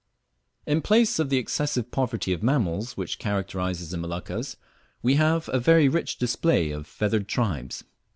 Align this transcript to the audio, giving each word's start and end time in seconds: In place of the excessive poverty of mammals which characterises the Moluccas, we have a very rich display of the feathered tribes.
In 0.65 0.81
place 0.81 1.19
of 1.19 1.29
the 1.29 1.37
excessive 1.37 1.91
poverty 1.91 2.33
of 2.33 2.41
mammals 2.41 2.97
which 2.97 3.19
characterises 3.19 3.91
the 3.91 3.97
Moluccas, 3.99 4.57
we 5.03 5.13
have 5.17 5.47
a 5.53 5.59
very 5.59 5.87
rich 5.87 6.17
display 6.17 6.71
of 6.71 6.85
the 6.85 6.89
feathered 6.89 7.27
tribes. 7.27 7.83